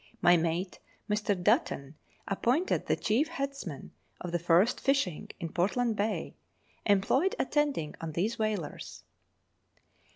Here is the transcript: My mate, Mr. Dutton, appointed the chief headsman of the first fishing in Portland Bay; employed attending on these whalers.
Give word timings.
My 0.19 0.35
mate, 0.35 0.79
Mr. 1.07 1.39
Dutton, 1.39 1.93
appointed 2.27 2.87
the 2.87 2.95
chief 2.95 3.27
headsman 3.27 3.91
of 4.19 4.31
the 4.31 4.39
first 4.39 4.79
fishing 4.79 5.29
in 5.39 5.49
Portland 5.49 5.95
Bay; 5.95 6.33
employed 6.87 7.35
attending 7.37 7.93
on 8.01 8.13
these 8.13 8.39
whalers. 8.39 9.03